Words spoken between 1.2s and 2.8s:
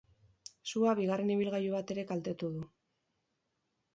ibilgailu bat ere kaltetu du.